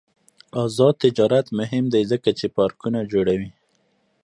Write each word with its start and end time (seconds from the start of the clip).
آزاد 0.63 0.95
تجارت 1.03 1.47
مهم 1.59 1.85
دی 1.93 2.03
ځکه 2.11 2.29
چې 2.39 2.45
پارکونه 2.57 2.99
جوړوي. 3.11 3.51